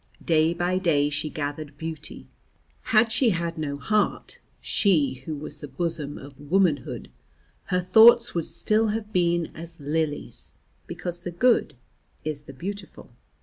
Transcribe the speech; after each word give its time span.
Day 0.25 0.51
by 0.55 0.79
day, 0.79 1.11
she 1.11 1.29
gathered 1.29 1.77
beauty; 1.77 2.27
had 2.85 3.11
she 3.11 3.29
had 3.29 3.55
no 3.59 3.77
heart 3.77 4.39
(she 4.59 5.21
who 5.27 5.35
was 5.35 5.59
the 5.59 5.67
bosom 5.67 6.17
of 6.17 6.33
womanhood) 6.39 7.11
her 7.65 7.81
thoughts 7.81 8.33
would 8.33 8.47
still 8.47 8.87
have 8.87 9.13
been 9.13 9.55
as 9.55 9.79
lilies, 9.79 10.53
because 10.87 11.19
the 11.19 11.29
good 11.29 11.75
is 12.23 12.45
the 12.45 12.53
beautiful. 12.53 13.11